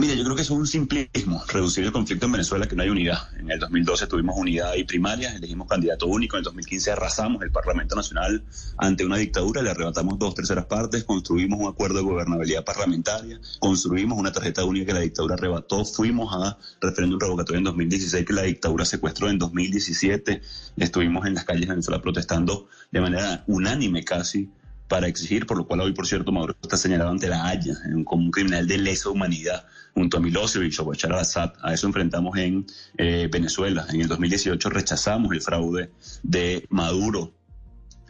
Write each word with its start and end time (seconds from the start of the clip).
Mira, 0.00 0.14
yo 0.14 0.22
creo 0.22 0.36
que 0.36 0.42
eso 0.42 0.54
es 0.54 0.60
un 0.60 0.66
simplismo, 0.68 1.42
reducir 1.48 1.84
el 1.84 1.90
conflicto 1.90 2.26
en 2.26 2.32
Venezuela, 2.32 2.68
que 2.68 2.76
no 2.76 2.84
hay 2.84 2.88
unidad. 2.88 3.18
En 3.36 3.50
el 3.50 3.58
2012 3.58 4.06
tuvimos 4.06 4.36
unidad 4.38 4.74
y 4.76 4.84
primaria, 4.84 5.34
elegimos 5.34 5.66
candidato 5.66 6.06
único, 6.06 6.36
en 6.36 6.38
el 6.38 6.44
2015 6.44 6.92
arrasamos 6.92 7.42
el 7.42 7.50
Parlamento 7.50 7.96
Nacional 7.96 8.44
ante 8.76 9.04
una 9.04 9.16
dictadura, 9.16 9.60
le 9.60 9.70
arrebatamos 9.70 10.16
dos 10.16 10.36
terceras 10.36 10.66
partes, 10.66 11.02
construimos 11.02 11.58
un 11.58 11.66
acuerdo 11.66 11.96
de 11.96 12.04
gobernabilidad 12.04 12.64
parlamentaria, 12.64 13.40
construimos 13.58 14.16
una 14.16 14.30
tarjeta 14.30 14.64
única 14.64 14.86
que 14.86 14.92
la 14.92 15.00
dictadura 15.00 15.34
arrebató, 15.34 15.84
fuimos 15.84 16.32
a 16.32 16.56
referéndum 16.80 17.18
revocatorio 17.18 17.58
en 17.58 17.64
2016 17.64 18.24
que 18.24 18.32
la 18.32 18.42
dictadura 18.42 18.84
secuestró 18.84 19.28
en 19.28 19.38
2017, 19.38 20.40
estuvimos 20.76 21.26
en 21.26 21.34
las 21.34 21.44
calles 21.44 21.62
de 21.62 21.70
Venezuela 21.70 22.00
protestando 22.00 22.68
de 22.92 23.00
manera 23.00 23.42
unánime 23.48 24.04
casi 24.04 24.48
para 24.88 25.06
exigir, 25.06 25.46
por 25.46 25.58
lo 25.58 25.66
cual 25.66 25.80
hoy, 25.80 25.92
por 25.92 26.06
cierto, 26.06 26.32
Maduro 26.32 26.56
está 26.62 26.76
señalado 26.76 27.10
ante 27.10 27.28
la 27.28 27.46
Haya 27.46 27.74
como 28.04 28.24
un 28.24 28.30
criminal 28.30 28.66
de 28.66 28.78
lesa 28.78 29.10
humanidad 29.10 29.66
junto 29.94 30.16
a 30.16 30.20
Milosevic 30.20 30.80
o 30.80 30.84
Bashar 30.84 31.12
al-Assad. 31.12 31.52
A 31.62 31.74
eso 31.74 31.86
enfrentamos 31.86 32.36
en 32.38 32.66
eh, 32.96 33.28
Venezuela. 33.30 33.86
En 33.90 34.00
el 34.00 34.08
2018 34.08 34.70
rechazamos 34.70 35.32
el 35.32 35.42
fraude 35.42 35.90
de 36.22 36.66
Maduro 36.70 37.34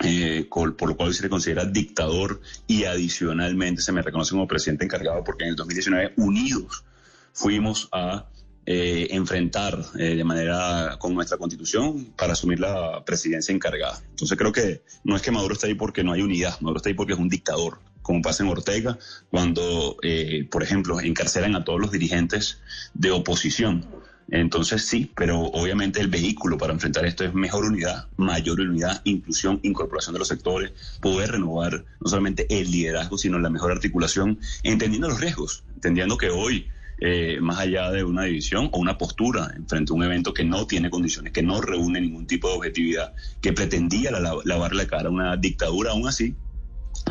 eh, 0.00 0.46
por 0.48 0.88
lo 0.88 0.96
cual 0.96 1.12
se 1.12 1.24
le 1.24 1.28
considera 1.28 1.64
dictador 1.64 2.40
y 2.68 2.84
adicionalmente 2.84 3.82
se 3.82 3.90
me 3.90 4.00
reconoce 4.00 4.30
como 4.30 4.46
presidente 4.46 4.84
encargado 4.84 5.24
porque 5.24 5.42
en 5.42 5.50
el 5.50 5.56
2019 5.56 6.14
unidos 6.16 6.84
fuimos 7.32 7.88
a 7.90 8.28
eh, 8.70 9.08
enfrentar 9.12 9.82
eh, 9.98 10.14
de 10.14 10.24
manera 10.24 10.98
con 10.98 11.14
nuestra 11.14 11.38
constitución 11.38 12.12
para 12.18 12.34
asumir 12.34 12.60
la 12.60 13.02
presidencia 13.02 13.54
encargada. 13.54 14.02
Entonces 14.10 14.36
creo 14.36 14.52
que 14.52 14.82
no 15.04 15.16
es 15.16 15.22
que 15.22 15.30
Maduro 15.30 15.54
esté 15.54 15.68
ahí 15.68 15.74
porque 15.74 16.04
no 16.04 16.12
hay 16.12 16.20
unidad, 16.20 16.60
Maduro 16.60 16.76
está 16.76 16.90
ahí 16.90 16.94
porque 16.94 17.14
es 17.14 17.18
un 17.18 17.30
dictador, 17.30 17.78
como 18.02 18.20
pasa 18.20 18.42
en 18.42 18.50
Ortega, 18.50 18.98
cuando, 19.30 19.96
eh, 20.02 20.46
por 20.50 20.62
ejemplo, 20.62 21.00
encarcelan 21.00 21.56
a 21.56 21.64
todos 21.64 21.80
los 21.80 21.92
dirigentes 21.92 22.60
de 22.92 23.10
oposición. 23.10 23.86
Entonces 24.30 24.84
sí, 24.84 25.10
pero 25.16 25.40
obviamente 25.40 26.02
el 26.02 26.08
vehículo 26.08 26.58
para 26.58 26.74
enfrentar 26.74 27.06
esto 27.06 27.24
es 27.24 27.32
mejor 27.32 27.64
unidad, 27.64 28.08
mayor 28.18 28.60
unidad, 28.60 29.00
inclusión, 29.04 29.60
incorporación 29.62 30.12
de 30.12 30.18
los 30.18 30.28
sectores, 30.28 30.72
poder 31.00 31.30
renovar 31.30 31.86
no 32.00 32.10
solamente 32.10 32.46
el 32.50 32.70
liderazgo, 32.70 33.16
sino 33.16 33.38
la 33.38 33.48
mejor 33.48 33.72
articulación, 33.72 34.38
entendiendo 34.62 35.08
los 35.08 35.20
riesgos, 35.22 35.64
entendiendo 35.74 36.18
que 36.18 36.28
hoy 36.28 36.68
eh, 37.00 37.38
más 37.40 37.58
allá 37.58 37.90
de 37.90 38.04
una 38.04 38.24
división 38.24 38.70
o 38.72 38.78
una 38.78 38.98
postura 38.98 39.54
frente 39.68 39.92
a 39.92 39.94
un 39.94 40.02
evento 40.02 40.34
que 40.34 40.44
no 40.44 40.66
tiene 40.66 40.90
condiciones, 40.90 41.32
que 41.32 41.42
no 41.42 41.60
reúne 41.60 42.00
ningún 42.00 42.26
tipo 42.26 42.48
de 42.48 42.54
objetividad, 42.54 43.14
que 43.40 43.52
pretendía 43.52 44.10
lavar 44.10 44.74
la 44.74 44.86
cara 44.86 45.08
a 45.08 45.12
una 45.12 45.36
dictadura, 45.36 45.92
aún 45.92 46.08
así, 46.08 46.34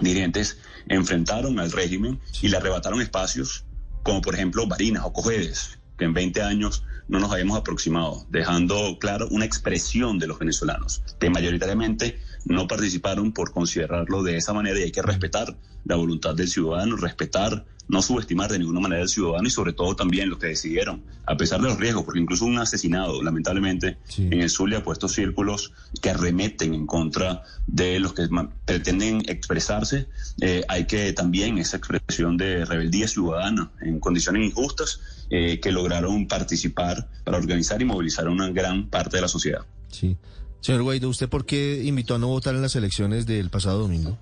dirigentes 0.02 0.60
enfrentaron 0.90 1.60
al 1.60 1.72
régimen 1.72 2.20
y 2.42 2.50
le 2.50 2.58
arrebataron 2.58 3.02
espacios 3.02 3.66
como 4.08 4.22
por 4.22 4.36
ejemplo 4.36 4.66
Barinas 4.68 5.04
o 5.06 5.12
Cojedes, 5.12 5.80
que 5.98 6.06
en 6.06 6.14
20 6.14 6.42
años 6.42 6.84
no 7.10 7.20
nos 7.20 7.32
habíamos 7.32 7.58
aproximado, 7.58 8.26
dejando 8.30 8.98
claro 9.00 9.28
una 9.32 9.44
expresión 9.44 10.18
de 10.18 10.28
los 10.28 10.40
venezolanos, 10.40 11.04
que 11.20 11.30
mayoritariamente 11.30 12.18
no 12.46 12.68
participaron 12.68 13.34
por 13.34 13.52
considerarlo 13.52 14.24
de 14.24 14.38
esa 14.38 14.54
manera. 14.54 14.80
Y 14.80 14.84
hay 14.84 14.92
que 14.92 15.02
respetar 15.02 15.58
la 15.84 15.96
voluntad 15.98 16.36
del 16.36 16.48
ciudadano, 16.48 16.96
respetar 16.96 17.66
no 17.88 18.02
subestimar 18.02 18.52
de 18.52 18.60
ninguna 18.60 18.80
manera 18.80 19.02
al 19.02 19.10
ciudadano 19.10 19.48
y 19.48 19.52
sobre 19.52 19.74
todo 19.74 19.96
también 19.96 20.30
los 20.30 20.40
que 20.40 20.48
decidieron, 20.48 21.04
a 21.26 21.38
pesar 21.38 21.62
de 21.62 21.68
los 21.70 21.80
riesgos, 21.80 22.04
porque 22.04 22.20
incluso 22.20 22.46
un 22.46 22.58
asesinado, 22.58 23.22
lamentablemente, 23.24 23.98
en 24.18 24.42
el 24.42 24.50
Zulia 24.50 24.80
ha 24.80 24.84
puesto 24.84 25.08
círculos 25.08 25.74
que 26.02 26.10
arremeten 26.10 26.74
en 26.74 26.86
contra 26.86 27.44
de 27.66 28.00
los 28.00 28.14
que 28.14 28.28
pretenden 28.66 29.24
expresarse. 29.28 30.08
Eh, 30.42 30.64
hay 30.68 30.86
que 30.86 31.14
también 31.14 31.58
esa 31.58 31.78
expresión 31.78 32.38
de 32.38 32.66
rebeldía 32.66 33.08
ciudadana 33.08 33.72
en 33.82 34.00
condiciones 34.00 34.46
injustas 34.46 35.00
eh, 35.30 35.60
que 35.60 35.72
lograron 35.72 36.28
participar 36.28 37.10
para 37.24 37.38
organizar 37.38 37.82
y 37.82 37.86
movilizar 37.86 38.28
a 38.28 38.32
una 38.32 38.50
gran 38.50 38.90
parte 38.90 39.18
de 39.18 39.22
la 39.22 39.28
sociedad. 39.28 39.66
Sí. 39.90 40.18
Señor 40.62 40.84
Guaidó, 40.84 41.10
¿usted 41.10 41.30
por 41.30 41.46
qué 41.46 41.84
invitó 41.84 42.16
a 42.16 42.20
no 42.20 42.28
votar 42.28 42.56
en 42.56 42.62
las 42.62 42.76
elecciones 42.76 43.26
del 43.26 43.50
pasado 43.50 43.80
domingo? 43.80 44.18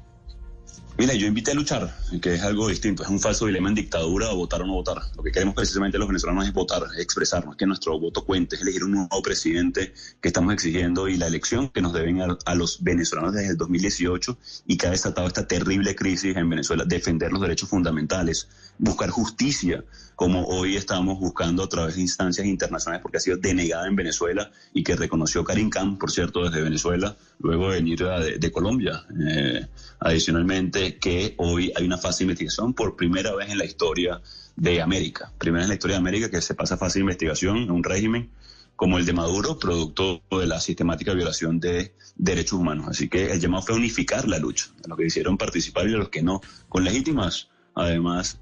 Mira, 0.98 1.14
yo 1.14 1.28
invité 1.28 1.52
a 1.52 1.56
luchar, 1.56 1.94
que 2.22 2.36
es 2.36 2.42
algo 2.42 2.70
distinto, 2.70 3.04
es 3.04 3.10
un 3.10 3.20
falso 3.20 3.48
dilema 3.48 3.68
en 3.68 3.76
dictadura 3.76 4.32
o 4.32 4.38
votar 4.38 4.62
o 4.62 4.66
no 4.66 4.76
votar. 4.76 5.02
Lo 5.18 5.24
que 5.24 5.32
queremos 5.32 5.54
precisamente 5.54 5.98
los 5.98 6.08
venezolanos 6.08 6.48
es 6.48 6.54
votar, 6.54 6.84
es 6.94 7.02
expresarnos, 7.02 7.58
que 7.58 7.66
nuestro 7.66 8.00
voto 8.00 8.24
cuente, 8.24 8.56
es 8.56 8.62
elegir 8.62 8.86
un 8.86 8.92
nuevo 8.92 9.22
presidente 9.22 9.94
que 10.22 10.30
estamos 10.30 10.54
exigiendo 10.54 11.10
y 11.10 11.18
la 11.18 11.28
elección 11.28 11.68
que 11.68 11.82
nos 11.82 11.92
deben 11.92 12.22
a, 12.22 12.56
los 12.56 12.82
venezolanos 12.82 13.34
desde 13.34 13.50
el 13.50 13.58
2018 13.58 14.38
y 14.68 14.78
que 14.78 14.88
ha 14.88 14.92
desatado 14.92 15.28
esta 15.28 15.46
terrible 15.46 15.98
crisis 15.98 16.38
en 16.38 16.50
Venezuela, 16.50 16.86
defender 16.86 17.30
los 17.34 17.42
derechos 17.42 17.68
fundamentales, 17.68 18.48
buscar 18.78 19.10
justicia, 19.10 19.84
como 20.16 20.46
hoy 20.46 20.78
estamos 20.78 21.20
buscando 21.20 21.64
a 21.64 21.68
través 21.68 21.96
de 21.96 22.04
instancias 22.04 22.48
internacionales 22.48 23.02
porque 23.02 23.18
ha 23.18 23.20
sido 23.20 23.36
denegada 23.36 23.86
en 23.86 23.98
Venezuela 23.98 24.50
y 24.74 24.82
que 24.82 24.96
reconoció 24.96 25.44
Karim 25.44 25.70
Khan, 25.70 25.98
por 25.98 26.10
cierto, 26.10 26.46
desde 26.46 26.62
Venezuela, 26.62 27.18
luego 27.40 27.70
de 27.70 27.76
venir 27.76 28.00
de, 28.40 28.52
Colombia. 28.52 29.06
Eh, 29.28 29.66
adicionalmente, 30.00 30.98
que 30.98 31.36
hoy 31.38 31.72
hay 31.76 31.86
una 31.86 31.98
fase 31.98 32.20
de 32.20 32.26
investigación 32.26 32.74
por 32.74 32.96
primera 32.96 33.36
vez 33.36 33.50
en 33.50 33.58
la 33.58 33.66
historia 33.66 34.22
de 34.56 34.82
América, 34.82 35.32
primera 35.38 35.60
vez 35.60 35.66
en 35.66 35.70
la 35.70 35.76
historia 35.76 35.96
de 35.96 36.00
América 36.00 36.30
que 36.30 36.42
se 36.42 36.56
pasa 36.56 36.78
fase 36.78 37.00
de 37.00 37.04
investigación 37.04 37.58
en 37.58 37.72
un 37.72 37.84
régimen 37.84 38.30
como 38.76 38.98
el 38.98 39.06
de 39.06 39.14
Maduro, 39.14 39.58
producto 39.58 40.22
de 40.32 40.48
la 40.48 40.60
sistemática 40.60 41.14
violación 41.14 41.60
de 41.60 41.96
derechos 42.16 42.60
humanos. 42.60 42.88
Así 42.90 43.08
que 43.08 43.32
el 43.32 43.40
llamado 43.40 43.64
fue 43.64 43.76
unificar 43.76 44.28
la 44.28 44.38
lucha, 44.38 44.68
a 44.84 44.88
los 44.90 44.98
que 44.98 45.06
hicieron 45.06 45.38
participar 45.38 45.90
y 45.90 45.94
a 45.94 45.98
los 45.98 46.10
que 46.10 46.22
no, 46.22 46.42
con 46.68 46.84
legítimas, 46.84 47.50
además, 47.74 48.40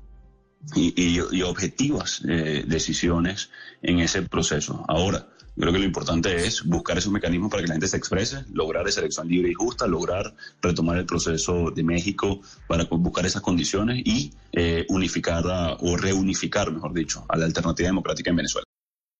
y, 0.75 1.41
objetivas 1.41 2.21
eh, 2.27 2.63
decisiones 2.65 3.49
en 3.81 3.99
ese 3.99 4.21
proceso. 4.23 4.85
Ahora, 4.87 5.27
creo 5.55 5.73
que 5.73 5.79
lo 5.79 5.85
importante 5.85 6.35
es 6.45 6.63
buscar 6.63 6.97
esos 6.97 7.11
mecanismos 7.11 7.49
para 7.49 7.61
que 7.61 7.67
la 7.67 7.75
gente 7.75 7.87
se 7.87 7.97
exprese, 7.97 8.45
lograr 8.51 8.87
esa 8.87 9.01
elección 9.01 9.27
libre 9.27 9.51
y 9.51 9.53
justa, 9.53 9.87
lograr 9.87 10.33
retomar 10.61 10.97
el 10.97 11.05
proceso 11.05 11.71
de 11.71 11.83
México 11.83 12.41
para 12.67 12.85
buscar 12.85 13.25
esas 13.25 13.41
condiciones 13.41 14.01
y 14.05 14.33
eh, 14.51 14.85
unificar 14.89 15.43
o 15.79 15.97
reunificar, 15.97 16.71
mejor 16.71 16.93
dicho, 16.93 17.25
a 17.29 17.37
la 17.37 17.45
alternativa 17.45 17.87
democrática 17.87 18.29
en 18.29 18.35
Venezuela. 18.37 18.65